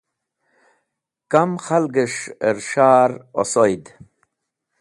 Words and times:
Kam 1.31 1.51
khalgẽs̃h 1.65 2.23
ẽr 2.47 2.57
s̃har 2.67 3.11
osoyẽd 3.41 3.85